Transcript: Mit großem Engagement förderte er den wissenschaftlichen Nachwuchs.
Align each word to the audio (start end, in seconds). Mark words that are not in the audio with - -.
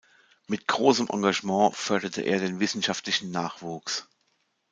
Mit 0.47 0.65
großem 0.67 1.09
Engagement 1.09 1.75
förderte 1.75 2.23
er 2.23 2.39
den 2.39 2.59
wissenschaftlichen 2.59 3.29
Nachwuchs. 3.29 4.07